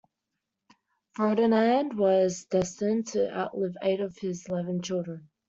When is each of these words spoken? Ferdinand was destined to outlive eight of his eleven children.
Ferdinand 1.11 1.95
was 1.95 2.45
destined 2.45 3.05
to 3.09 3.31
outlive 3.37 3.77
eight 3.83 3.99
of 3.99 4.17
his 4.17 4.47
eleven 4.49 4.81
children. 4.81 5.29